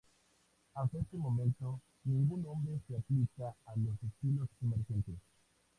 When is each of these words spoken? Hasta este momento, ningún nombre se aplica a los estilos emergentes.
Hasta 0.73 0.97
este 0.97 1.15
momento, 1.15 1.79
ningún 2.05 2.41
nombre 2.41 2.73
se 2.87 2.97
aplica 2.97 3.53
a 3.67 3.75
los 3.75 4.01
estilos 4.01 4.49
emergentes. 4.63 5.19